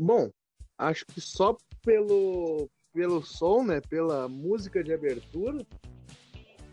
[0.00, 0.30] Bom,
[0.78, 3.80] acho que só pelo, pelo som, né?
[3.80, 5.66] Pela música de abertura,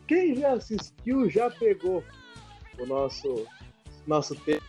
[0.07, 2.03] quem já assistiu já pegou
[2.77, 3.47] o nosso,
[4.05, 4.61] nosso tema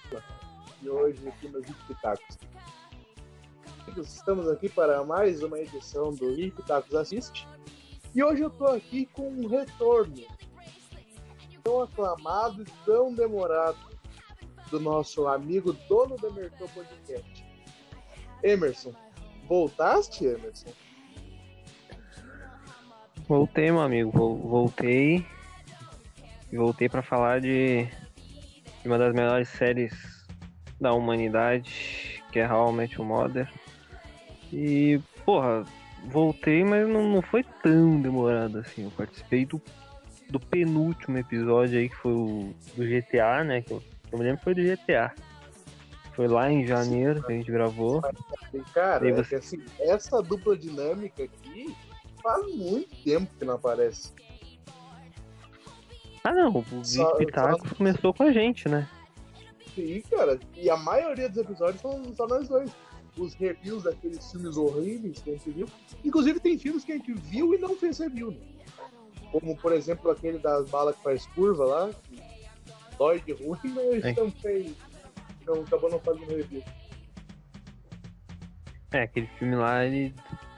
[0.80, 2.38] de hoje aqui nos Pitacos.
[3.98, 7.46] Estamos aqui para mais uma edição do Pitacos Assiste.
[8.14, 10.25] E hoje eu estou aqui com um retorno
[11.62, 13.77] tão aclamado e tão demorado
[14.70, 17.46] do nosso amigo dono da Mercão Podcast.
[18.46, 18.95] Emerson,
[19.49, 20.71] voltaste, Emerson?
[23.29, 25.27] Voltei, meu amigo, voltei.
[26.53, 27.89] Voltei para falar de,
[28.85, 29.93] uma das melhores séries
[30.81, 33.53] da humanidade, que é Met Your Mother.
[34.53, 35.64] E, porra,
[36.05, 38.84] voltei, mas não, não foi tão demorado assim.
[38.84, 39.61] Eu participei do,
[40.31, 43.61] do penúltimo episódio aí, que foi o do GTA, né?
[43.61, 45.12] Que eu, eu me lembro que foi do GTA.
[46.16, 48.00] Foi lá em janeiro que a gente gravou.
[48.72, 49.34] Cara, você...
[49.34, 51.77] é assim, essa dupla dinâmica aqui
[52.22, 54.12] faz muito tempo que não aparece.
[56.24, 57.74] Ah não, o Pitacos só...
[57.76, 58.88] começou com a gente, né?
[59.74, 60.41] Sim, cara.
[60.54, 62.70] E a maioria dos episódios são só nós dois.
[63.19, 65.66] Os reviews daqueles filmes horríveis que a gente viu.
[66.02, 68.38] Inclusive tem filmes que a gente viu e não fez review, né?
[69.30, 72.22] Como, por exemplo, aquele das balas que faz curva lá, que
[72.98, 74.12] dói de ruim, mas é.
[74.14, 74.85] também não,
[75.55, 76.62] acabou não fazendo review.
[78.92, 80.14] É, aquele filme lá, ele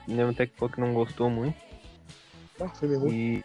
[0.07, 1.59] lembro até que falou que não gostou muito.
[2.61, 3.13] Ah, filme ruim.
[3.13, 3.45] E...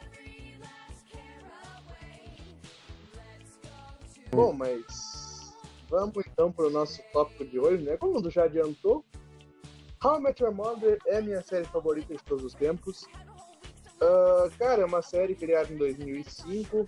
[4.31, 5.55] Bom, mas
[5.89, 7.97] vamos então para o nosso tópico de hoje, né?
[7.97, 9.05] Como o já adiantou,
[10.03, 13.03] How I Met Your Mother é minha série favorita de todos os tempos.
[14.02, 16.88] Uh, cara, é uma série criada em 2005,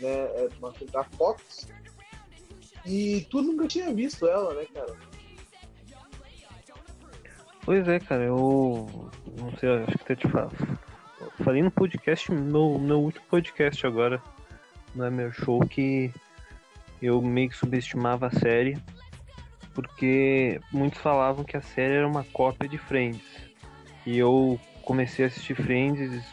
[0.00, 0.08] né?
[0.08, 1.66] É uma série da Fox.
[2.84, 4.94] E tu nunca tinha visto ela, né, cara?
[7.64, 10.50] Pois é, cara, eu não sei, acho que até te falo.
[11.44, 14.20] Falei no podcast, no meu último podcast agora,
[14.94, 16.12] no é meu show, que
[17.00, 18.76] eu meio que subestimava a série,
[19.74, 23.22] porque muitos falavam que a série era uma cópia de Friends.
[24.04, 26.24] E eu comecei a assistir Friends,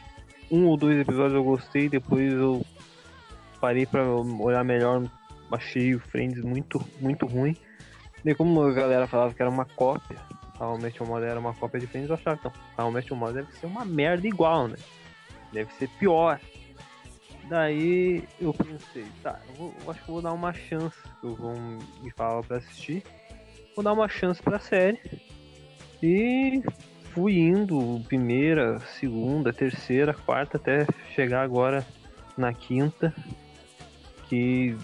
[0.49, 2.65] um ou dois episódios eu gostei, depois eu
[3.61, 5.03] parei para olhar melhor,
[5.51, 7.55] achei o Friends muito, muito ruim.
[8.23, 10.17] E como a galera falava que era uma cópia,
[10.59, 12.53] How I Met Your Mother era uma cópia de Friends, eu achava que não,
[12.85, 14.75] How I Met Your Mother deve ser uma merda igual, né?
[15.53, 16.39] Deve ser pior.
[17.49, 21.55] Daí eu pensei, tá, eu, vou, eu acho que vou dar uma chance, eu vou
[22.01, 23.03] me falar pra assistir.
[23.75, 24.99] Vou dar uma chance pra série.
[26.03, 26.61] E
[27.13, 31.85] fui indo, primeira, segunda, terceira, quarta, até chegar agora
[32.37, 33.13] na quinta.
[34.27, 34.77] Que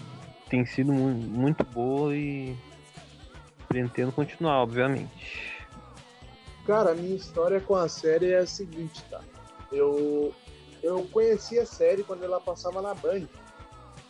[0.48, 2.56] tem sido muito boa e
[3.68, 5.56] pretendo continuar, obviamente.
[6.66, 9.22] Cara, a minha história com a série é a seguinte, tá?
[9.70, 10.32] Eu,
[10.82, 13.26] eu conheci a série quando ela passava na Band.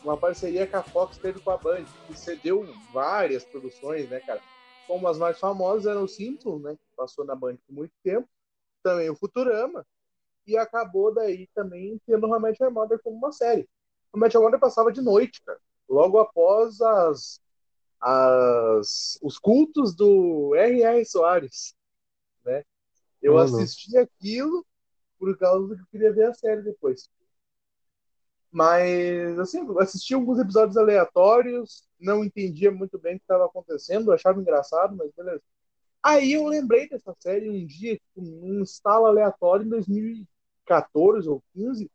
[0.05, 4.41] Uma parceria que a Fox teve com a Band, que cedeu várias produções, né, cara?
[4.87, 6.75] Como as mais famosas eram o Simpsons, né?
[6.75, 8.29] Que passou na Band por muito tempo.
[8.83, 9.85] Também o Futurama.
[10.47, 13.69] E acabou daí também tendo o Hamed Mother como uma série.
[14.13, 15.59] O Hamed Mother passava de noite, cara
[15.89, 17.41] logo após as,
[18.01, 21.05] as, os cultos do R.R.
[21.05, 21.75] Soares.
[22.45, 22.63] Né?
[23.23, 24.65] Eu oh, assisti aquilo
[25.19, 27.09] por causa que eu queria ver a série depois.
[28.51, 34.41] Mas, assim, assisti alguns episódios aleatórios, não entendia muito bem o que estava acontecendo, achava
[34.41, 35.43] engraçado, mas beleza.
[36.03, 41.91] Aí eu lembrei dessa série um dia, um instalo aleatório em 2014 ou 15,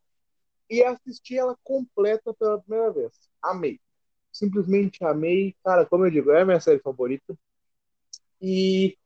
[0.71, 3.11] e assisti ela completa pela primeira vez.
[3.41, 3.77] Amei.
[4.31, 5.53] Simplesmente amei.
[5.65, 7.37] Cara, como eu digo, é a minha série favorita.
[8.41, 8.97] E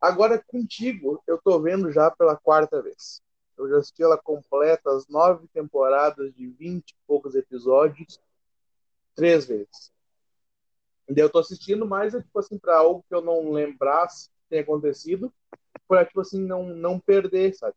[0.00, 3.20] agora contigo, eu tô vendo já pela quarta vez.
[3.58, 8.18] Eu já assisti ela completa, as nove temporadas de vinte e poucos episódios,
[9.14, 9.92] três vezes.
[11.06, 14.48] E eu tô assistindo mais, é, tipo assim, pra algo que eu não lembrasse que
[14.48, 15.30] tenha acontecido,
[15.86, 17.74] pra, tipo assim, não, não perder, sabe?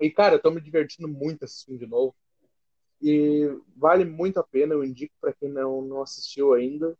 [0.00, 2.14] E, cara, eu tô me divertindo muito assistindo de novo.
[3.02, 6.96] E vale muito a pena, eu indico para quem não, não assistiu ainda.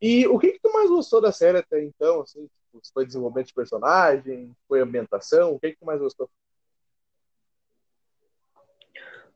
[0.00, 2.22] E o que, que tu mais gostou da série até então?
[2.22, 4.56] Assim, tipo, foi desenvolvimento de personagem?
[4.66, 5.54] Foi ambientação?
[5.54, 6.30] O que, que tu mais gostou?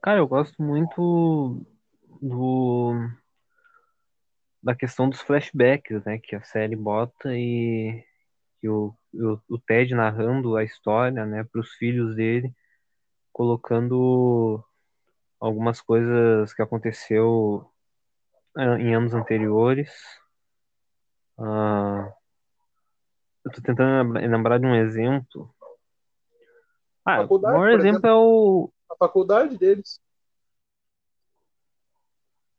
[0.00, 1.64] Cara, eu gosto muito
[2.20, 2.92] do
[4.62, 8.04] da questão dos flashbacks, né, que a série bota e,
[8.62, 12.54] e o, o, o Ted narrando a história, né, para os filhos dele,
[13.32, 14.64] colocando
[15.40, 17.68] algumas coisas que aconteceu
[18.56, 19.90] ah, em anos anteriores.
[21.36, 22.12] Uh,
[23.44, 25.52] eu tô tentando lembrar de um exemplo.
[27.04, 28.08] Ah, o maior exemplo, exemplo.
[28.08, 28.72] é o.
[28.90, 30.00] A faculdade deles.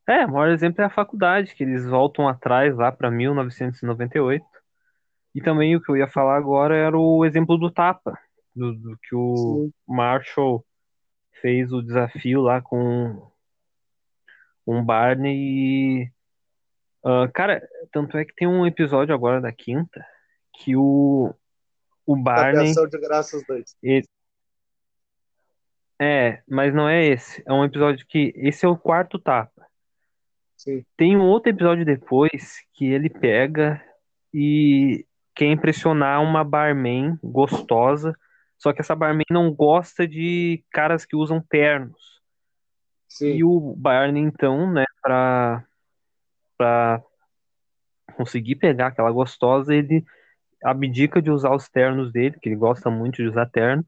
[0.06, 4.46] É, o maior exemplo é a faculdade, que eles voltam atrás lá pra 1998.
[5.33, 8.18] E também o que eu ia falar agora era o exemplo do Tapa,
[8.56, 9.74] do, do que o Sim.
[9.88, 10.63] Marshall
[11.41, 13.31] fez o desafio lá com
[14.65, 16.12] um Barney e.
[17.03, 20.06] ah, cara, tanto é que tem um episódio agora da quinta
[20.53, 21.33] que o,
[22.06, 22.71] o Barney.
[22.74, 23.75] De graças dois.
[23.81, 24.07] ele-
[26.00, 27.44] É, mas não é esse.
[27.45, 28.33] É um episódio que.
[28.35, 29.65] Esse é o quarto tapa.
[30.56, 30.85] Sim.
[30.95, 33.83] Tem um outro episódio depois que ele pega
[34.33, 38.15] e quer impressionar uma barman gostosa.
[38.57, 42.21] Só que essa barman não gosta de caras que usam ternos.
[43.07, 43.35] Sim.
[43.35, 45.63] E o Barney, então, né, pra,
[46.57, 47.03] pra
[48.15, 50.03] conseguir pegar aquela gostosa, ele
[50.63, 53.85] abdica de usar os ternos dele, que ele gosta muito de usar terno,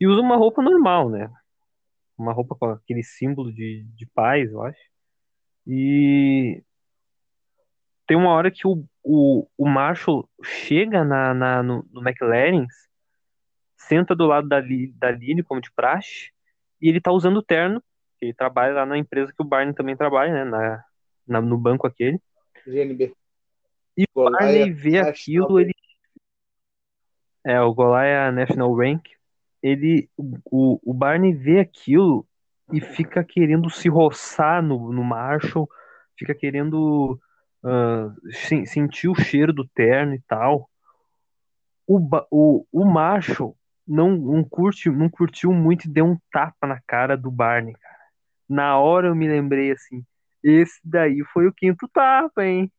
[0.00, 1.30] e usa uma roupa normal, né?
[2.16, 4.80] Uma roupa com aquele símbolo de, de paz, eu acho.
[5.66, 6.62] E
[8.08, 12.74] tem uma hora que o, o, o Marshall chega na, na, no, no McLaren's,
[13.76, 16.30] senta do lado da, da Lily, como de praxe,
[16.80, 17.82] e ele tá usando o terno,
[18.18, 20.44] que ele trabalha lá na empresa que o Barney também trabalha, né?
[20.44, 20.84] Na,
[21.26, 22.18] na- no banco aquele.
[22.66, 23.14] GNB.
[23.94, 25.74] E o Barney vê National aquilo, ele.
[27.44, 29.06] É, o Goliath National Rank.
[29.62, 30.08] Ele.
[30.16, 32.26] O, o Barney vê aquilo
[32.72, 35.68] e fica querendo se roçar no, no Marshall,
[36.16, 37.20] fica querendo
[37.64, 38.12] ah,
[38.46, 40.68] sen- sentir o cheiro do terno e tal.
[41.86, 41.98] O,
[42.30, 43.56] o, o Marshall
[43.86, 47.98] não, não, curte, não curtiu muito e deu um tapa na cara do Barney, cara.
[48.48, 50.04] Na hora eu me lembrei assim,
[50.42, 52.70] esse daí foi o quinto tapa, hein?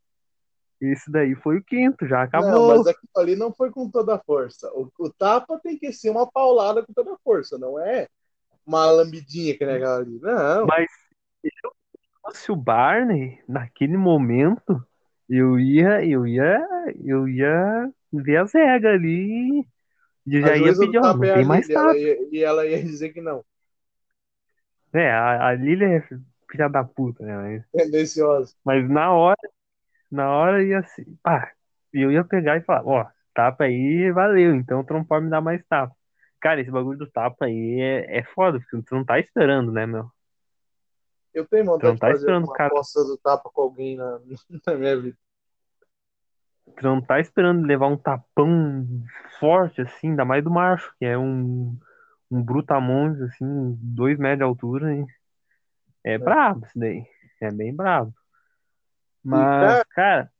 [0.79, 2.67] Esse daí foi o quinto, já Não, acabou.
[2.67, 4.71] mas aquilo ali não foi com toda a força.
[4.73, 8.07] O, o tapa tem que ser uma paulada com toda a força, não é
[8.65, 10.19] uma lambidinha que nem aquela ali.
[10.21, 10.65] Não.
[10.67, 10.89] Mas
[11.43, 11.71] eu
[12.21, 14.83] fosse o Barney, naquele momento,
[15.29, 16.59] eu ia, eu ia,
[17.03, 19.65] eu ia ver as regras ali
[20.27, 22.01] e A já ia pedir, ó, não é a tem mais tapa.
[22.31, 23.43] e ela ia dizer que não.
[24.93, 26.01] É, a, a Lily é
[26.51, 27.37] filha da puta, né?
[27.37, 28.55] Mas, Tendenciosa.
[28.65, 29.37] mas na hora,
[30.11, 31.53] na hora ia assim, pá,
[31.93, 35.41] eu ia pegar e falar, ó, tapa aí, valeu, então tu não pode me dar
[35.41, 35.95] mais tapa.
[36.41, 39.85] Cara, esse bagulho do tapa aí é, é foda, porque tu não tá esperando, né,
[39.85, 40.11] meu?
[41.39, 43.95] Eu tenho vontade de tá fazer esperando o uma cara, aposta do tapa com alguém
[43.95, 44.19] na,
[44.67, 45.17] na minha vida.
[46.75, 48.85] tu não tá esperando levar um tapão
[49.39, 51.77] forte, assim, ainda mais do macho, que é um,
[52.29, 55.07] um brutamontes, assim, dois metros de altura, hein?
[56.03, 57.05] É brabo isso daí,
[57.41, 58.13] é bem brabo.
[59.23, 60.31] Mas, cara- cara,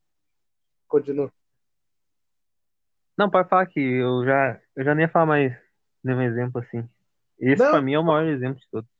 [0.87, 1.31] Continua.
[3.17, 5.57] não, pode falar que eu já, eu já nem ia falar mais
[6.03, 6.87] nenhum exemplo assim.
[7.39, 7.71] Esse Não.
[7.71, 8.98] pra mim é o maior exemplo de todos.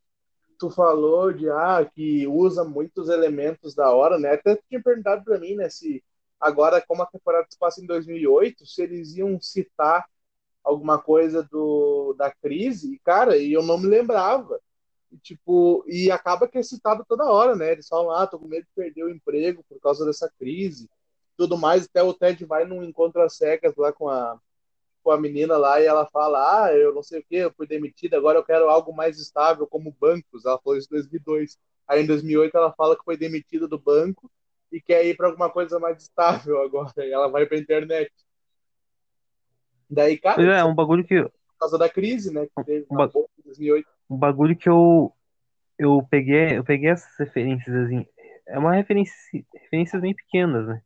[0.60, 4.34] Tu falou de ah, que usa muitos elementos da hora, né?
[4.34, 6.04] Até tu tinha perguntado pra mim, né, se
[6.40, 10.06] agora, como a temporada se passa em 2008, se eles iam citar
[10.64, 14.60] alguma coisa do, da crise, e cara, e eu não me lembrava.
[15.12, 17.72] E, tipo, e acaba que é citado toda hora, né?
[17.74, 20.90] Eles falam, ah, tô com medo de perder o emprego por causa dessa crise,
[21.38, 21.86] tudo mais.
[21.86, 24.40] Até o Ted vai num encontro às cegas lá com a,
[25.04, 27.66] com a menina lá e ela fala, ah, eu não sei o que, eu fui
[27.68, 30.46] demitida, agora eu quero algo mais estável, como bancos.
[30.46, 31.58] Ela falou isso em 2002.
[31.88, 34.30] Aí em 2008 ela fala que foi demitida do banco
[34.72, 36.94] e quer ir para alguma coisa mais estável agora.
[36.98, 38.12] E ela vai para internet.
[39.90, 42.96] Daí, cara, é, é um bagulho que, por causa da crise, né, que teve Um
[42.96, 43.88] ba- bolsa em 2008.
[44.10, 45.12] um bagulho que eu,
[45.78, 48.06] eu peguei, eu peguei essas referências assim.
[48.46, 49.14] É uma referência,
[49.54, 50.82] referências bem pequenas, né?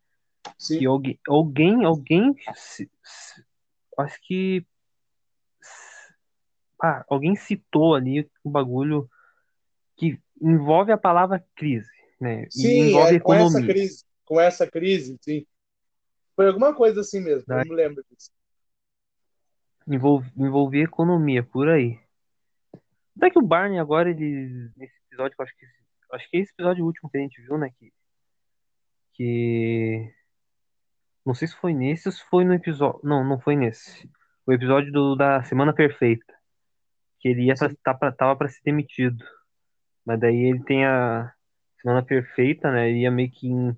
[0.58, 0.80] Sim.
[0.80, 3.44] Que alguém, alguém, alguém, se- se-
[3.98, 4.66] acho que,
[6.82, 9.10] ah, alguém citou ali um bagulho
[9.96, 12.44] que envolve a palavra crise, né?
[12.44, 13.74] E Sim, envolve é, com essa economia.
[13.74, 15.46] crise, com essa crise, sim.
[16.36, 18.32] Foi alguma coisa assim mesmo, Daí- eu me lembro disso.
[19.88, 22.00] envolve, envolver economia por aí.
[23.18, 25.66] Até que o Barney agora, ele, nesse episódio, acho que,
[26.14, 27.94] acho que é esse episódio último que a gente viu, né, que,
[29.14, 30.14] que,
[31.26, 34.10] não sei se foi nesse ou se foi no episódio, não, não foi nesse,
[34.46, 36.34] o episódio do, da Semana Perfeita,
[37.20, 39.24] que ele ia pra, tá pra, tava pra ser demitido,
[40.06, 41.34] mas daí ele tem a
[41.82, 43.78] Semana Perfeita, né, ele ia meio que em-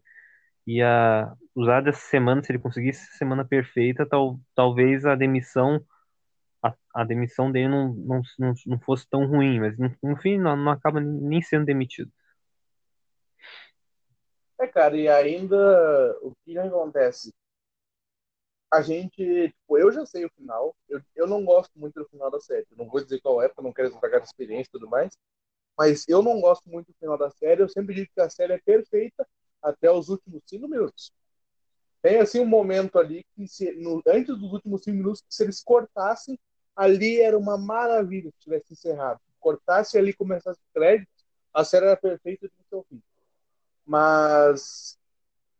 [0.67, 5.83] ia usar dessa semana, se ele conseguisse essa Semana Perfeita, tal, talvez a demissão
[6.63, 10.37] a, a demissão dele não, não, não, não fosse tão ruim, mas no, no fim
[10.39, 12.11] não, não acaba nem sendo demitido.
[14.59, 17.33] É, cara, e ainda o que acontece?
[18.71, 19.15] a gente,
[19.49, 22.65] tipo, eu já sei o final, eu, eu não gosto muito do final da série,
[22.75, 25.17] não vou dizer qual é, porque eu não quero estragar a experiência e tudo mais,
[25.77, 28.53] mas eu não gosto muito do final da série, eu sempre digo que a série
[28.53, 29.27] é perfeita
[29.61, 31.11] até os últimos cinco minutos.
[32.01, 35.63] Tem, assim, um momento ali que, se, no, antes dos últimos cinco minutos, se eles
[35.63, 36.39] cortassem,
[36.75, 39.19] ali era uma maravilha se tivesse encerrado.
[39.39, 41.09] Cortasse ali e começasse o crédito,
[41.53, 43.01] a série era perfeita do seu fim.
[43.85, 44.97] Mas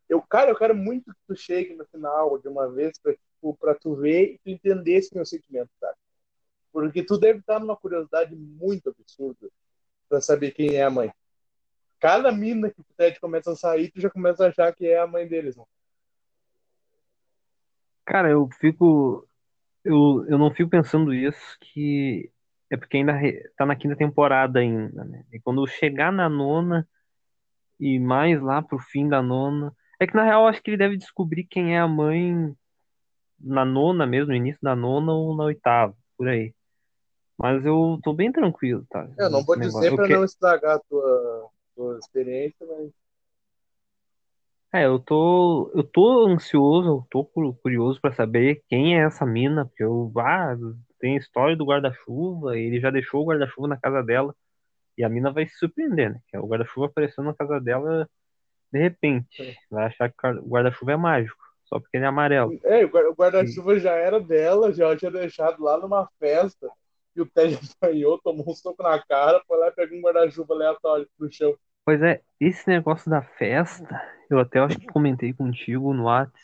[0.10, 3.55] eu, cara, eu quero muito que tu chegue no final de uma vez para tipo,
[3.58, 5.96] pra tu ver e tu entender esse meu sentimento, cara.
[6.72, 9.50] Porque tu deve estar numa curiosidade muito absurda
[10.10, 11.12] para saber quem é a mãe.
[12.00, 15.00] Cada mina que o Ted começa a sair, tu já começa a achar que é
[15.00, 15.63] a mãe deles, né?
[18.05, 19.27] Cara, eu fico.
[19.84, 22.32] Eu, eu não fico pensando isso, que
[22.70, 25.25] é porque ainda re- tá na quinta temporada ainda, né?
[25.32, 26.88] E quando chegar na nona
[27.79, 29.74] e mais lá pro fim da nona.
[30.00, 32.53] É que na real acho que ele deve descobrir quem é a mãe
[33.39, 36.53] na nona mesmo, no início da nona ou na oitava, por aí.
[37.38, 39.08] Mas eu tô bem tranquilo, tá?
[39.17, 39.79] Eu não nesse vou negócio.
[39.79, 42.91] dizer Eu para que- não estragar a tua, tua experiência, mas
[44.74, 49.25] É, eu tô, eu tô ansioso, eu tô cu- curioso pra saber quem é essa
[49.25, 50.53] mina, porque eu, ah,
[51.00, 54.36] tem a história do guarda-chuva, ele já deixou o guarda-chuva na casa dela,
[54.97, 56.19] e a mina vai se surpreender, né?
[56.27, 58.09] Que o guarda-chuva apareceu na casa dela
[58.71, 59.41] de repente.
[59.41, 59.55] É.
[59.69, 62.59] Vai achar que o guarda-chuva é mágico, só porque ele é amarelo.
[62.63, 66.69] É, o guarda- o guarda-chuva já era dela, já tinha deixado lá numa festa.
[67.15, 70.53] E o Ted apanhou, tomou um soco na cara, foi lá e pegou um guarda-chuva
[70.53, 71.55] aleatório no chão.
[71.85, 76.41] Pois é, esse negócio da festa, eu até acho que comentei contigo no Whats,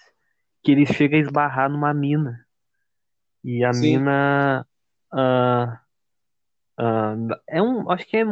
[0.63, 2.45] que ele chega a esbarrar numa mina.
[3.43, 3.97] E a Sim.
[3.97, 4.65] mina.
[5.11, 5.80] ah,
[6.77, 7.15] ah,
[7.47, 7.89] é um.
[7.91, 8.23] Acho que é,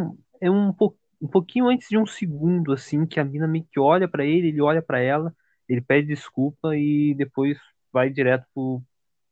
[0.42, 3.80] é um, po- um pouquinho antes de um segundo, assim, que a mina meio que
[3.80, 5.34] olha pra ele, ele olha pra ela,
[5.68, 7.58] ele pede desculpa e depois
[7.92, 8.82] vai direto pro,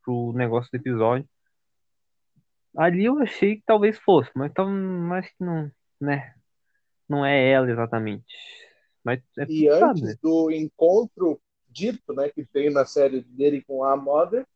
[0.04, 1.28] pro negócio do episódio.
[2.76, 4.68] Ali eu achei que talvez fosse, mas então,
[5.14, 6.34] acho que não, né?
[7.08, 8.26] Não é ela exatamente.
[9.04, 10.14] Mas é E tudo sabe, né?
[10.14, 14.46] antes do encontro dito, né, que tem na série dele com a Mother,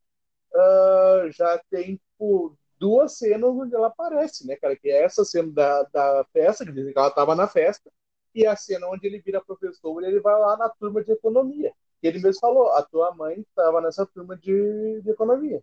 [0.55, 4.75] ah, já tem tipo, duas cenas onde ela aparece, né, cara?
[4.75, 7.89] Que é essa cena da, da festa, que dizem que ela estava na festa,
[8.35, 11.73] e a cena onde ele vira professor e ele vai lá na turma de economia.
[12.03, 15.63] E ele mesmo falou: a tua mãe estava nessa turma de, de economia.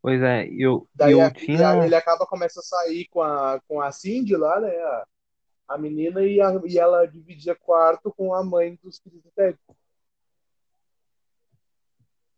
[0.00, 1.84] Pois é, eu, Daí eu a- tinha.
[1.84, 4.70] ele acaba começa a sair com a, com a Cindy lá, né?
[4.70, 5.06] A,
[5.70, 9.58] a menina, e, a, e ela dividia quarto com a mãe dos filhos do Ted.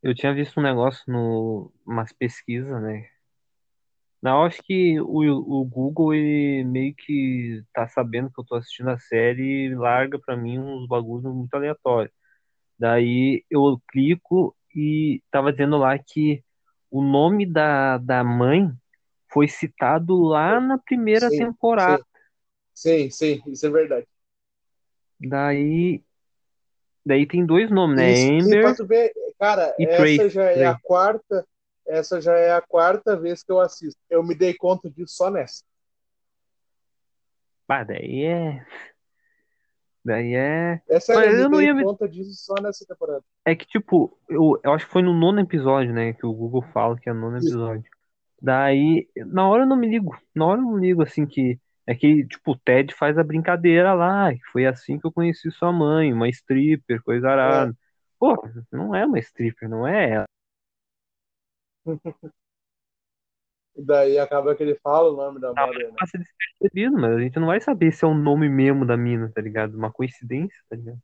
[0.02, 3.08] Eu tinha visto um negócio no umas pesquisas, né?
[4.22, 5.20] Não, eu acho que o,
[5.60, 10.18] o Google ele meio que tá sabendo que eu tô assistindo a série e larga
[10.18, 12.12] pra mim uns bagulhos muito aleatórios.
[12.78, 16.42] Daí eu clico e tava dizendo lá que
[16.90, 18.70] o nome da, da mãe
[19.32, 22.04] foi citado lá na primeira Sim, temporada.
[22.74, 24.06] Sim, sim, isso é verdade.
[25.20, 26.02] Daí,
[27.04, 28.12] daí tem dois nomes, né?
[28.12, 31.46] Isso, sim, Amber ver, cara, e essa já é a quarta,
[31.86, 34.00] essa já é a quarta vez que eu assisto.
[34.10, 35.62] Eu me dei conta disso só nessa.
[37.68, 38.64] Ah, daí é.
[40.04, 40.80] Daí é.
[40.88, 43.24] É sério, Mas eu eu me não dei ia me conta disso só nessa temporada.
[43.44, 46.12] É que, tipo, eu, eu acho que foi no nono episódio, né?
[46.12, 47.48] Que o Google fala que é o nono Isso.
[47.48, 47.90] episódio.
[48.40, 50.16] Daí, na hora eu não me ligo.
[50.32, 51.58] Na hora eu não ligo, assim, que.
[51.88, 54.32] É que, tipo, o Ted faz a brincadeira lá.
[54.32, 57.72] Que foi assim que eu conheci sua mãe, uma stripper, coisa É.
[58.26, 60.26] Pô, não é uma stripper, não é ela.
[63.78, 65.92] E daí acaba que ele fala o nome da Tá, né?
[65.98, 69.30] passa despercebido, mas a gente não vai saber se é o nome mesmo da mina,
[69.34, 69.76] tá ligado?
[69.76, 70.98] Uma coincidência, tá ligado?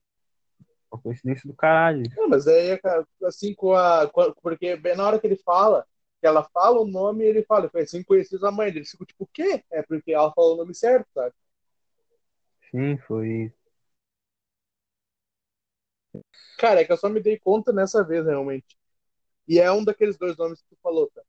[0.90, 2.02] Uma coincidência do caralho.
[2.16, 2.80] Não, mas aí,
[3.24, 4.10] assim, com a.
[4.42, 5.86] Porque na hora que ele fala,
[6.18, 8.86] que ela fala o nome, ele fala, foi assim que conheci a mãe dele.
[8.86, 9.62] Fica tipo, o quê?
[9.70, 11.34] É porque ela falou o nome certo, sabe?
[12.70, 13.52] Sim, foi.
[16.58, 18.76] Cara, é que eu só me dei conta nessa vez, realmente.
[19.48, 21.22] E é um daqueles dois nomes que tu falou, tá?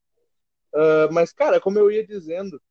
[0.76, 2.62] Ah, mas, cara, como eu ia dizendo,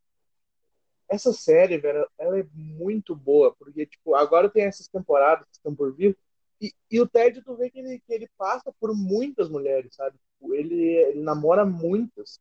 [1.08, 5.74] essa série, velho, ela é muito boa, porque, tipo, agora tem essas temporadas que estão
[5.74, 6.16] por vir,
[6.60, 10.16] e, e o Ted, tu vê que ele, que ele passa por muitas mulheres, sabe?
[10.38, 12.38] Tipo, ele, ele namora muitas.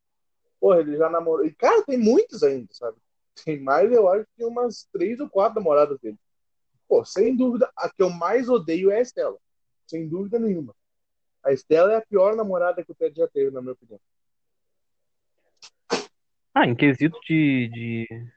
[0.59, 1.45] Porra, ele já namorou.
[1.45, 2.97] E, cara, tem muitos ainda, sabe?
[3.45, 6.17] Tem mais, eu acho que umas três ou quatro namoradas dele.
[6.87, 9.37] Pô, sem dúvida, a que eu mais odeio é a Estela.
[9.91, 10.73] Sem dúvida nenhuma.
[11.43, 13.99] A Estela é a pior namorada que o Ted já teve, na minha opinião.
[16.53, 18.31] Ah, em quesito de, de.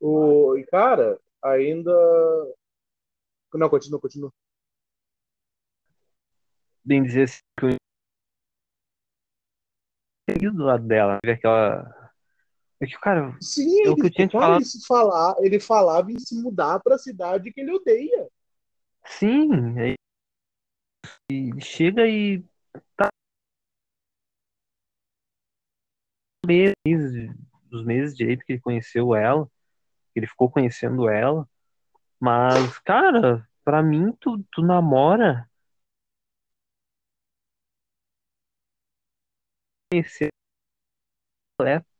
[0.00, 1.92] O, e, cara, ainda.
[3.52, 4.32] Não, continua, continua.
[6.82, 7.76] Bem dizer assim, que
[10.46, 12.01] eu do lado dela, ver aquela.
[12.82, 14.60] É que, cara, Sim, É o que ele, eu tinha te falado.
[14.60, 18.28] ele, falar, ele falava em se mudar pra cidade que ele odeia.
[19.06, 19.48] sim,
[21.30, 22.44] ele chega e
[22.96, 23.08] tá
[26.44, 27.30] meses,
[27.72, 29.46] os meses direito que ele conheceu ela,
[30.12, 31.48] que ele ficou conhecendo ela,
[32.18, 35.48] mas, cara, pra mim, tu, tu namora
[39.92, 40.30] conhecer
[41.56, 41.91] completo,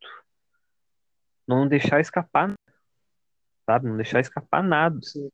[1.47, 2.55] não deixar escapar,
[3.67, 3.89] sabe?
[3.89, 4.99] Não deixar escapar nada.
[5.03, 5.31] Sim.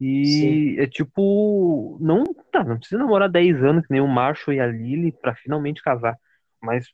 [0.00, 2.22] E é tipo, não,
[2.52, 5.82] tá, não precisa namorar 10 anos que nem o Marshall e a Lily pra finalmente
[5.82, 6.16] casar,
[6.62, 6.86] mas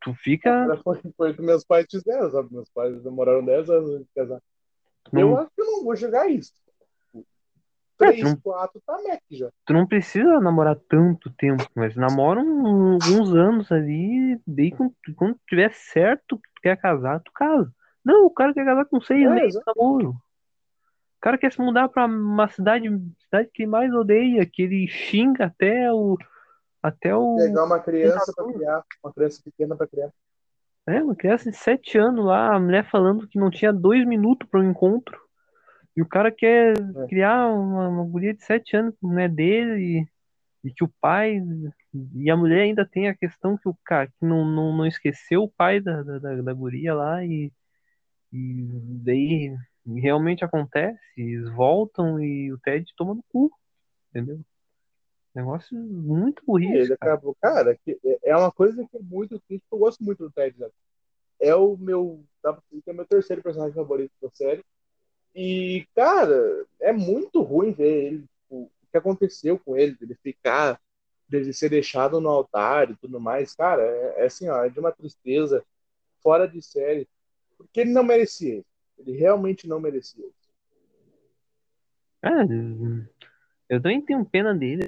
[0.00, 2.52] tu fica, Foi, foi o que meus pais fizeram, sabe?
[2.52, 4.42] Meus pais demoraram 10 anos de casar.
[5.12, 6.52] não, Eu acho que eu não vou chegar a isso.
[8.04, 9.48] É, 3, não- 4 tá Mac já.
[9.66, 15.36] tu não precisa namorar tanto tempo, mas namora um- alguns anos ali, daí quando, quando
[15.48, 17.70] tiver certo que tu quer casar, tu casa.
[18.04, 20.10] Não, o cara quer casar com seis É, meses de namoro.
[20.10, 22.86] O cara quer se mudar pra uma cidade,
[23.22, 26.18] cidade que ele mais odeia, que ele xinga até o
[26.82, 30.10] até o Pegar uma criança pra criar, uma criança pequena pra criar.
[30.86, 34.46] É, uma criança de 7 anos lá, a mulher falando que não tinha dois minutos
[34.50, 35.18] para o encontro.
[35.96, 37.06] E o cara quer É.
[37.06, 40.06] criar uma, uma guria de 7 anos mulher dele
[40.62, 41.40] e, e que o pai.
[42.14, 45.44] E a mulher ainda tem a questão que o cara que não, não, não esqueceu
[45.44, 47.52] o pai da, da, da, guria lá e,
[48.32, 48.68] e
[49.04, 53.50] daí realmente acontece, eles voltam e o Ted toma no cu,
[54.10, 54.40] entendeu?
[55.34, 57.20] Negócio muito burrice, cara.
[57.40, 59.64] Cara, é- é uma coisa que é muito triste.
[59.70, 60.74] Eu gosto muito do Ted Lasso.
[61.40, 62.24] É o meu.
[62.42, 64.64] Dá pra dizer que é o meu terceiro personagem favorito da série.
[65.34, 68.20] E, cara, é muito ruim ver ele.
[68.20, 70.80] tipo, o que aconteceu com ele, dele ficar,
[71.28, 73.54] dele ser deixado no altar e tudo mais.
[73.54, 75.64] Cara, é, é assim, ó, é de uma tristeza
[76.22, 77.08] fora de série.
[77.56, 78.64] Porque ele não merecia.
[78.98, 80.24] Ele realmente não merecia.
[82.22, 82.28] É,
[83.68, 84.86] eu também tenho pena dele.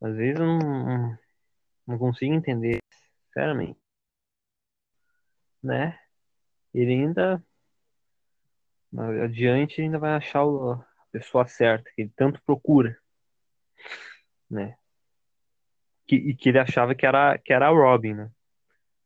[0.00, 1.18] Às vezes eu não,
[1.86, 2.78] não consigo entender,
[3.26, 3.83] sinceramente.
[5.64, 5.98] Né?
[6.74, 7.42] Ele ainda,
[9.22, 12.98] adiante, ainda vai achar a pessoa certa, que ele tanto procura.
[14.50, 14.76] Né?
[16.06, 18.30] Que, e que ele achava que era, que era a Robin, né?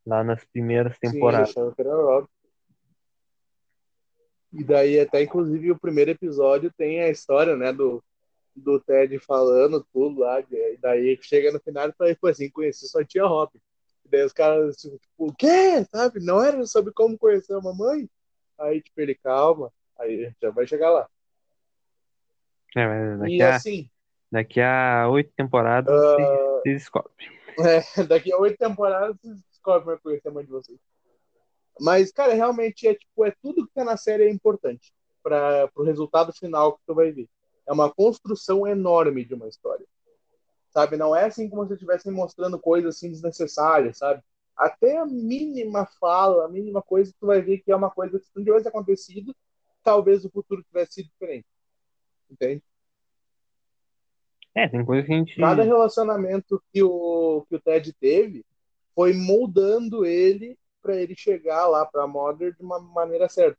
[0.05, 1.51] Lá nas primeiras Sim, ele temporadas.
[1.51, 2.29] achava que era Rob.
[4.53, 8.03] E daí, até inclusive, o primeiro episódio tem a história, né, do,
[8.57, 10.41] do Ted falando tudo lá.
[10.41, 13.61] E daí chega no final e fala, assim, conheci só tia Robin.
[14.09, 15.85] E daí os caras, tipo, o quê?
[15.91, 16.19] Sabe?
[16.21, 18.09] Não era sobre como conhecer a mamãe?
[18.59, 19.71] Aí, tipo, ele, calma.
[19.99, 21.09] Aí já vai chegar lá.
[22.75, 23.91] É, mas daqui E a, assim,
[24.33, 26.17] daqui a oito temporadas Ah.
[26.17, 26.29] vocês,
[26.63, 27.29] vocês descobrem.
[27.59, 30.79] É, daqui a oito temporadas vocês descobrem como é conhecer a mãe de vocês.
[31.79, 34.93] Mas, cara, realmente é tipo, é tudo que tá na série é importante
[35.23, 37.29] para o resultado final que tu vai ver.
[37.67, 39.87] É uma construção enorme de uma história.
[40.71, 40.97] Sabe?
[40.97, 44.23] Não é assim como se estivessem mostrando coisas assim desnecessárias, sabe?
[44.57, 48.27] Até a mínima fala, a mínima coisa, tu vai ver que é uma coisa que
[48.27, 49.35] se não tivesse acontecido,
[49.83, 51.47] talvez o futuro tivesse sido diferente.
[52.31, 52.63] Entende?
[54.55, 55.37] É, tem coisa que a gente.
[55.37, 58.45] Cada relacionamento que o, que o Ted teve
[58.95, 63.59] foi moldando ele para ele chegar lá para Mother de uma maneira certa.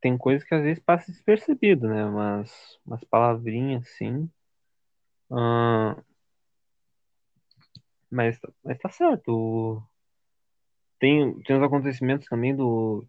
[0.00, 2.04] Tem coisa que às vezes passa despercebido, né?
[2.04, 4.30] Umas, umas palavrinhas assim.
[5.30, 5.96] Ah,
[8.10, 9.82] mas, mas tá certo.
[10.98, 13.06] Tem, tem os acontecimentos também do,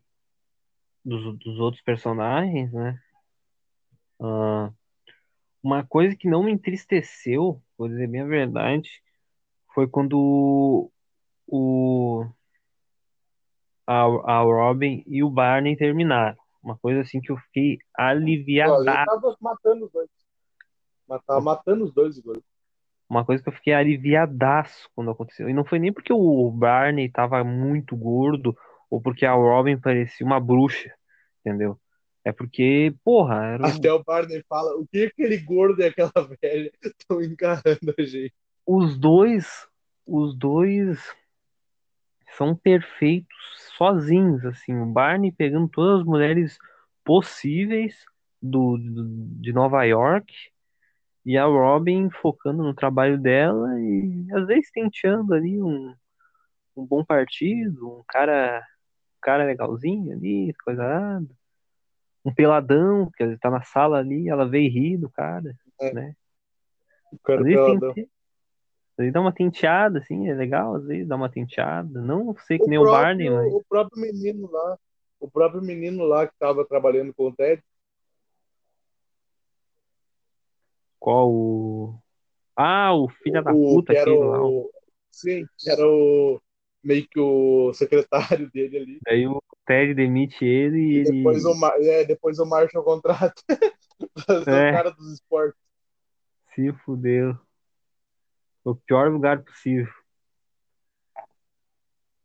[1.04, 3.00] dos, dos outros personagens, né?
[4.22, 4.72] Ah,
[5.64, 8.90] uma coisa que não me entristeceu, vou dizer bem a verdade,
[9.74, 10.92] foi quando
[11.48, 12.26] o,
[13.88, 16.38] a, a Robin e o Barney terminaram.
[16.62, 18.84] Uma coisa assim que eu fiquei aliviado.
[18.86, 20.10] tava matando os dois.
[21.26, 22.40] Tava matando os dois agora.
[23.10, 25.50] Uma coisa que eu fiquei aliviadaço quando aconteceu.
[25.50, 28.56] E não foi nem porque o Barney tava muito gordo
[28.90, 30.94] ou porque a Robin parecia uma bruxa,
[31.40, 31.80] entendeu?
[32.24, 36.72] É porque, porra, era Até o Barney fala: o que aquele gordo e aquela velha
[36.84, 38.34] estão encarando a gente?
[38.72, 39.68] os dois,
[40.06, 41.00] os dois
[42.38, 43.36] são perfeitos
[43.78, 44.76] sozinhos, assim.
[44.76, 46.58] O Barney pegando todas as mulheres
[47.04, 48.06] possíveis
[48.42, 50.34] do, do- de Nova York
[51.26, 55.94] e a Robin focando no trabalho dela e às vezes tenteando ali um,
[56.76, 61.28] um bom partido, um cara, um cara legalzinho ali, coisa nada.
[62.24, 65.94] Um peladão, que tá na sala ali, ela veio rir do cara, É.
[65.94, 66.14] né?
[67.12, 67.94] O cara vezes, peladão.
[67.94, 68.08] tem,
[69.00, 72.02] vezes dá uma tenteada, assim, é legal, às vezes dá uma tenteada.
[72.02, 73.62] Não sei que O nem o Barney, próprio, mas.
[73.62, 74.78] o próprio menino lá,
[75.20, 77.62] o próprio menino lá que tava trabalhando com o Ted,
[81.00, 81.96] Qual o.
[82.56, 84.44] Ah, o filho da o puta que era aquele lá.
[84.46, 84.70] o,
[85.10, 86.42] sim, era o
[86.84, 89.00] meio que o secretário dele ali.
[89.06, 91.18] Daí o Ted demite ele e E ele.
[91.18, 93.42] depois o, Ma- é, depois o Marshall contrata
[94.30, 94.70] É.
[94.70, 95.60] o cara dos esportes.
[96.54, 97.38] Se fudeu.
[98.64, 99.92] O pior lugar possível.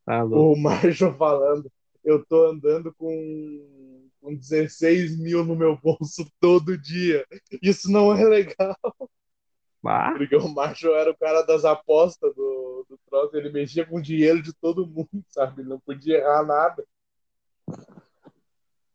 [0.04, 0.58] Tá louco.
[0.58, 1.70] O Marshall falando,
[2.04, 7.24] eu tô andando com, com 16 mil no meu bolso todo dia.
[7.62, 8.76] Isso não é legal.
[9.86, 13.96] Ah, Porque o Marshall era o cara das apostas do, do troço, ele mexia com
[13.96, 15.62] o dinheiro de todo mundo, sabe?
[15.62, 16.84] Não podia errar nada.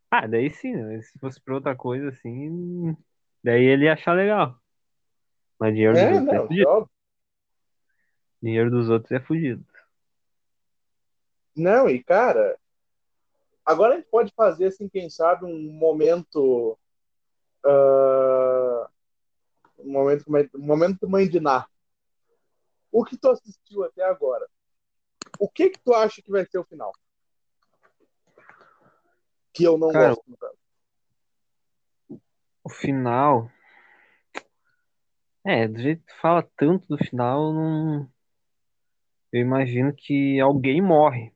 [0.10, 1.02] ah, daí sim, né?
[1.02, 2.96] Se fosse pra outra coisa assim.
[3.44, 4.60] Daí ele ia achar legal.
[5.60, 6.90] Mas dinheiro É, não, óbvio.
[8.42, 9.66] Dinheiro dos outros é fudido.
[11.56, 12.58] Não, e cara,
[13.66, 16.78] agora a gente pode fazer, assim, quem sabe, um momento.
[17.66, 18.90] ah,
[19.78, 21.68] um momento, é- um momento mãe de Ná.
[22.92, 24.48] O que tu assistiu até agora?
[25.40, 26.92] O que que tu acha que vai ser o final?
[29.54, 30.58] Que eu não Cara, gosto, no caso.
[32.64, 33.52] O final.
[35.46, 38.12] É, do jeito que tu fala tanto do final, não.
[39.32, 41.32] Eu imagino que alguém morre.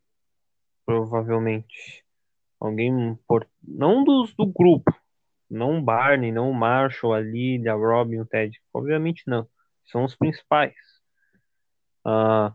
[0.85, 2.03] Provavelmente.
[2.59, 3.17] Alguém.
[3.27, 3.47] Por...
[3.61, 4.93] Não dos do grupo.
[5.49, 8.59] Não o Barney, não o Marshall, a Lily, a Robin, o Ted.
[8.73, 9.47] Obviamente não.
[9.85, 10.73] São os principais.
[12.03, 12.53] Ah,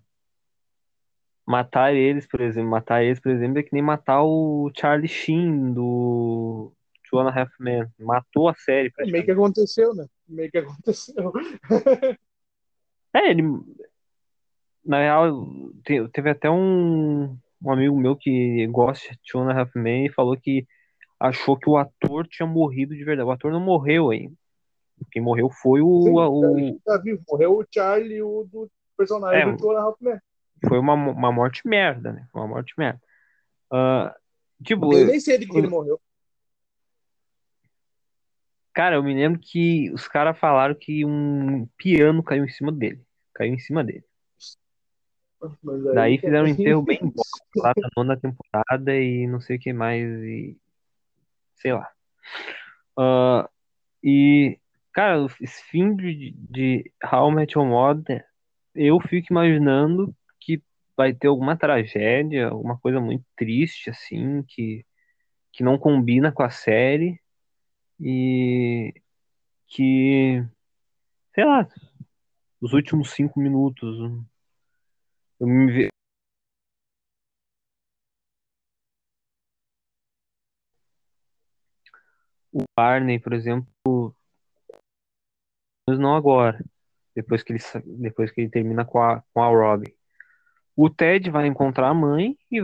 [1.47, 2.71] matar eles, por exemplo.
[2.71, 6.73] Matar eles, por exemplo, é que nem matar o Charlie Sheen do
[7.09, 7.87] Two and a Half Men.
[7.99, 10.07] Matou a série, É meio que aconteceu, né?
[10.29, 11.33] Meio que aconteceu.
[13.15, 13.43] É, ele.
[14.89, 15.47] Na real,
[15.85, 20.07] te- teve até um, um amigo meu que gosta de Two and a Half Men
[20.07, 20.67] e falou que
[21.21, 23.29] achou que o ator tinha morrido de verdade.
[23.29, 24.35] O ator não morreu ainda.
[25.13, 26.05] Quem morreu foi o.
[26.05, 27.23] Sim, o tá vivo.
[27.29, 30.19] Morreu o Charlie, o do personagem É, do Two and a Half Men.
[30.67, 32.27] foi uma, uma morte merda, né?
[32.33, 33.01] Foi uma morte merda.
[33.71, 34.17] Ah,
[34.65, 36.01] tipo, Eu nem sei de que ele morreu.
[38.73, 43.03] cara, eu me lembro que os caras falaram que um piano caiu em cima dele.
[43.35, 44.08] Caiu em cima dele.
[45.43, 47.23] Aí- Daí fizeram um enterro bem bom
[47.57, 50.57] lá na nona temporada e não sei o que mais e
[51.57, 51.89] sei lá.
[52.97, 53.49] Ah,
[54.03, 54.59] e
[54.93, 58.25] cara, esse fim de, de How I Met Your Mother,
[58.75, 60.63] eu fico imaginando que
[60.97, 64.85] vai ter alguma tragédia, alguma coisa muito triste assim, que
[65.53, 67.21] que não combina com a série
[68.01, 68.95] e
[69.67, 70.45] que
[71.35, 71.67] sei lá,
[72.61, 73.99] os últimos cinco minutos
[75.41, 75.89] eu me
[82.53, 84.15] o Barney, por exemplo,
[85.87, 86.63] mas não agora,
[87.15, 87.61] depois que ele
[87.99, 89.93] depois que ele termina com a com a Robin.
[90.77, 92.61] O Ted vai encontrar a mãe e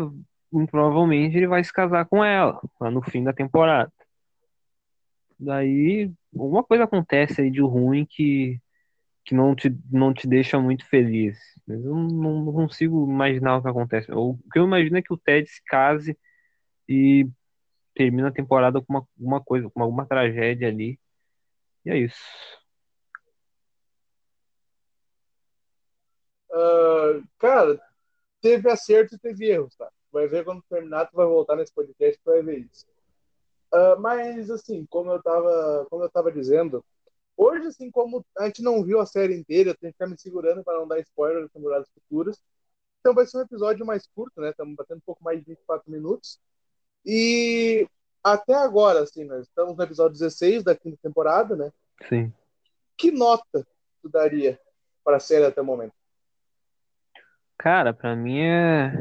[0.52, 3.92] muito provavelmente ele vai se casar com ela lá no fim da temporada.
[5.38, 8.60] Daí alguma coisa acontece aí de ruim que
[9.24, 11.38] que não te não te deixa muito feliz.
[11.66, 14.12] Eu não, não consigo imaginar o que acontece.
[14.12, 16.18] O que eu imagino é que o Ted se case
[16.88, 17.26] e
[17.94, 21.00] termina a temporada com uma, uma coisa, com alguma tragédia ali.
[21.84, 22.16] E é isso.
[26.52, 27.80] Ah, cara,
[28.40, 29.90] teve acerto e teve erros, tá?
[30.12, 32.86] Vai ver quando terminar, tu vai voltar nesse podcast vai ver isso.
[33.72, 36.84] Ah, mas assim, como eu tava, como eu tava dizendo,
[37.36, 40.18] hoje assim como a gente não viu a série inteira, eu tenho que ficar me
[40.18, 42.42] segurando para não dar spoiler das temporadas futuras.
[43.00, 44.50] Então vai ser um episódio mais curto, né?
[44.50, 46.40] Estamos batendo um pouco mais de 24 minutos.
[47.04, 47.86] E
[48.22, 51.70] até agora, assim, nós estamos no episódio 16 da quinta temporada, né?
[52.08, 52.32] Sim.
[52.96, 53.66] Que nota
[54.00, 54.58] tu daria
[55.04, 55.92] para a série até o momento?
[57.58, 58.92] Cara, pra mim é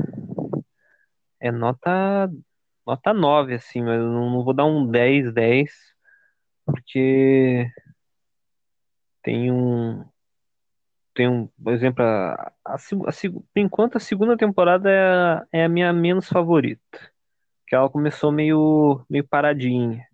[1.40, 2.30] é nota
[2.86, 5.72] nota 9 assim, mas eu não, não vou dar um 10, 10,
[6.66, 7.70] porque
[9.24, 10.06] tem um
[11.14, 12.78] tem um, por exemplo, a, a, a,
[13.12, 17.12] por enquanto a segunda temporada é a, é a minha menos favorita.
[17.68, 20.08] Que ela começou meio meio paradinha.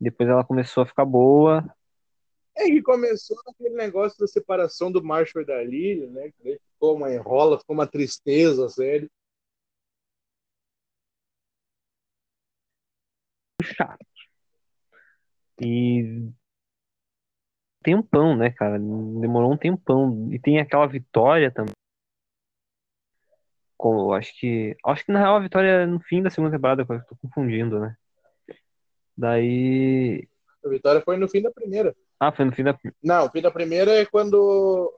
[0.00, 1.64] Depois ela começou a ficar boa
[2.56, 6.30] É que começou aquele negócio da separação do Marshall e da Lily, né?
[6.32, 9.10] Que ficou uma enrola, ficou uma tristeza, sério.
[13.62, 14.04] Chato.
[15.60, 16.32] E
[17.84, 18.78] tempão, né, cara?
[18.78, 20.28] Demorou um tempão.
[20.32, 21.74] E tem aquela vitória também.
[23.76, 24.76] Com, acho que.
[24.84, 27.78] Acho que na real a vitória é no fim da segunda temporada, eu tô confundindo,
[27.78, 27.96] né?
[29.16, 30.26] Daí.
[30.64, 31.94] A vitória foi no fim da primeira.
[32.18, 32.78] Ah, foi no fim da.
[33.02, 34.92] Não, o fim da primeira é quando.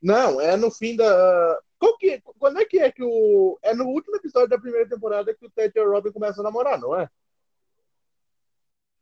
[0.00, 1.60] Não, é no fim da.
[1.78, 3.58] Qual que, quando é que é que o.
[3.62, 6.44] É no último episódio da primeira temporada que o Ted e o Robin começam a
[6.44, 7.08] namorar, não é?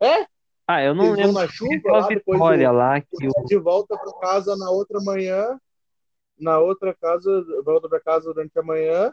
[0.02, 0.26] É?
[0.72, 1.32] Ah, eu não Eles lembro.
[1.32, 3.32] na chuva lá, depois vitória o- lá que o.
[3.32, 5.58] Ted volta para casa na outra manhã.
[6.38, 9.10] Na outra casa, volta para casa durante a manhã.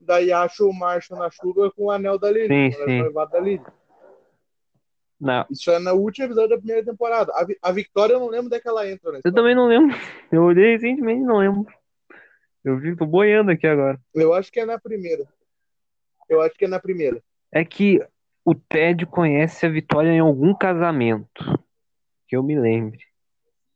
[0.00, 2.72] Daí acha o Marshall na chuva com o anel da Lily.
[2.72, 3.12] Sim, sim.
[3.12, 3.60] da Lily.
[5.20, 7.30] Não, Isso é no último episódio da primeira temporada.
[7.34, 9.12] A, a Victoria eu não lembro onde é que ela entra.
[9.12, 9.94] Na eu também não lembro.
[10.32, 11.66] Eu olhei recentemente e não lembro.
[12.64, 14.00] Eu vi, tô boiando aqui agora.
[14.14, 15.26] Eu acho que é na primeira.
[16.28, 17.20] Eu acho que é na primeira.
[17.52, 18.00] É que
[18.44, 21.44] o Ted conhece a Vitória em algum casamento.
[22.28, 22.98] Que eu me lembre.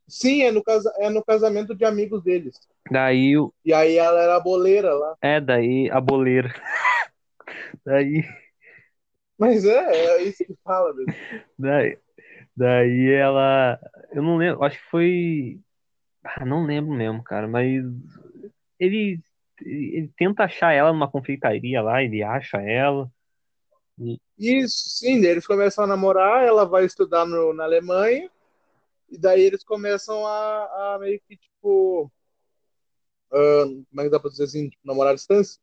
[0.08, 2.58] Sim, é no, casa, é no casamento de amigos deles.
[2.90, 5.16] Daí, o- E aí ela era a boleira lá.
[5.22, 6.52] é, daí a boleira.
[7.84, 8.24] Daí,
[9.38, 11.12] Mas é, é isso que fala mesmo.
[11.58, 11.98] daí,
[12.56, 13.78] daí ela.
[14.12, 15.60] Eu não lembro, acho que foi.
[16.24, 17.84] Ah, não lembro mesmo, cara, mas
[18.78, 19.20] ele,
[19.60, 23.10] ele tenta achar ela numa confeitaria lá, ele acha ela.
[24.38, 28.30] Isso, sim, eles começam a namorar, ela vai estudar no, na Alemanha,
[29.10, 32.10] e daí eles começam a, a meio que, tipo,
[33.32, 35.60] ah, como é que dá pra dizer assim, tipo, namorar à distância?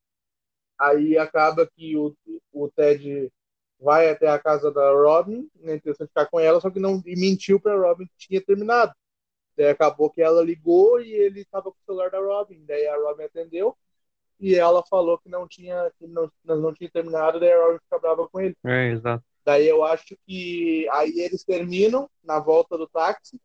[0.80, 2.16] Aí acaba que o,
[2.54, 3.32] o Ted
[3.80, 7.02] vai até a casa da Robin, na intenção de ficar com ela, só que não
[7.06, 8.94] e mentiu pra Robin que tinha terminado.
[9.58, 12.98] Daí acabou que ela ligou e ele estava com o celular da Robin, daí a
[12.98, 13.78] Robin atendeu,
[14.42, 18.00] e ela falou que não tinha, que não, não tinha terminado, daí a Robin fica
[18.00, 18.58] brava com ele.
[18.66, 19.24] É, exato.
[19.46, 23.40] Daí eu acho que aí eles terminam na volta do táxi.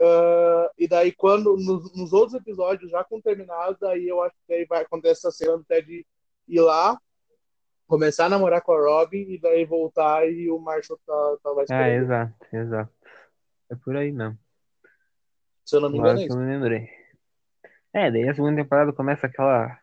[0.00, 4.52] Ah, e daí quando nos, nos outros episódios já com terminado, daí eu acho que
[4.52, 6.04] aí vai acontecer essa cena do Ted
[6.48, 6.98] ir lá,
[7.86, 11.62] começar a namorar com a Robin e daí voltar e o Marshall tá, tava Ah,
[11.62, 12.02] esperando.
[12.02, 12.92] exato, exato.
[13.70, 14.38] É por aí mesmo.
[15.64, 16.88] Se eu não me engano é eu me lembrei.
[17.92, 19.78] É, daí a segunda temporada começa aquela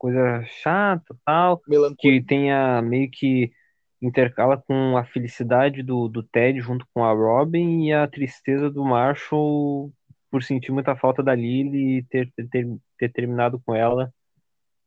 [0.00, 2.26] coisa chata tal, que Melancólico.
[2.26, 3.52] tem a meio que
[4.00, 8.82] intercala com a felicidade do, do Ted junto com a Robin e a tristeza do
[8.82, 9.92] Marshall
[10.30, 12.66] por sentir muita falta da Lily e ter, ter, ter,
[12.98, 14.10] ter terminado com ela.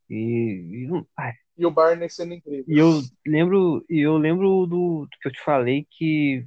[0.10, 2.65] E, e ai, E o Barney sendo incrível.
[2.67, 6.43] e eu lembro, e eu lembro do, do que eu te falei que,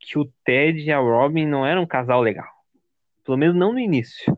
[0.00, 2.48] que o Ted e a Robin não eram um casal legal.
[3.24, 4.36] Pelo menos não no início.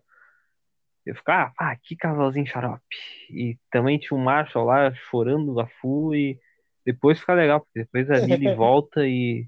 [1.07, 2.83] Eu ficava, ah, que casalzinho xarope.
[3.31, 6.39] E também tinha o Marshall lá chorando a full e
[6.85, 9.47] depois fica legal, porque depois a Lily volta e,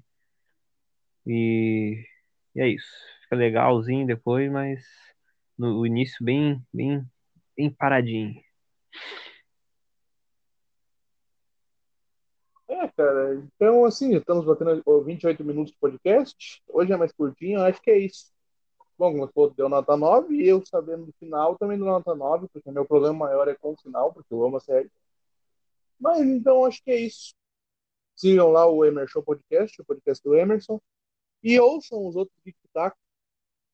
[1.25, 2.03] e
[2.57, 2.91] e é isso.
[3.21, 4.83] Fica legalzinho depois, mas
[5.55, 7.05] no início bem, bem,
[7.55, 8.41] bem paradinho.
[12.67, 13.35] É, cara.
[13.35, 16.63] Então, assim, estamos batendo 28 minutos de podcast.
[16.67, 18.33] Hoje é mais curtinho, acho que é isso.
[18.97, 22.47] Bom, como você deu nota 9, e eu sabendo do final também dou nota 9,
[22.47, 24.89] porque meu problema maior é com o final, porque eu amo a série.
[25.99, 27.35] Mas então acho que é isso.
[28.15, 30.81] Sigam lá o Emerson Podcast, o podcast do Emerson,
[31.43, 32.95] e ouçam os outros Tic Tac,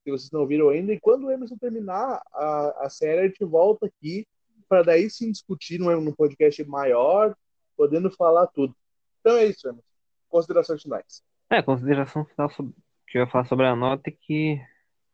[0.03, 0.93] se vocês não viram ainda.
[0.93, 4.27] E quando o Emerson terminar a, a série, a gente volta aqui
[4.67, 7.33] para daí sim discutir num, num podcast maior,
[7.77, 8.75] podendo falar tudo.
[9.21, 9.88] Então é isso, Emerson.
[10.27, 11.23] Considerações finais.
[11.49, 12.73] É, consideração final sobre,
[13.07, 14.59] que eu ia falar sobre a nota é que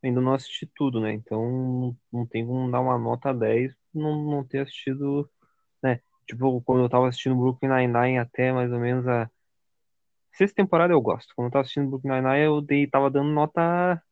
[0.02, 1.12] ainda não assisti tudo, né?
[1.12, 5.28] Então não tem como dar uma nota 10 não, não ter assistido,
[5.82, 6.00] né?
[6.26, 9.30] Tipo, quando eu tava assistindo Brooklyn Nine-Nine até mais ou menos a
[10.32, 11.34] sexta temporada eu gosto.
[11.34, 14.02] Quando eu tava assistindo Brooklyn Nine-Nine eu dei, tava dando nota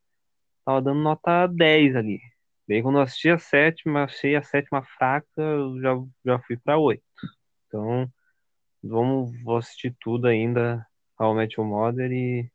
[0.64, 2.20] tava dando nota 10 ali.
[2.68, 6.76] Daí quando eu assisti a sétima, achei a sétima fraca, eu já, já fui pra
[6.78, 7.02] 8.
[7.66, 8.10] Então,
[8.82, 10.86] vamos vou assistir tudo ainda,
[11.18, 12.50] How I Met Mother e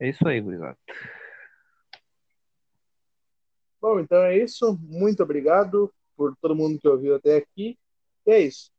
[0.00, 0.78] é isso aí, gurizada.
[3.82, 4.78] Bom, então é isso.
[4.82, 7.76] Muito obrigado por todo mundo que ouviu até aqui.
[8.26, 8.70] E é isso.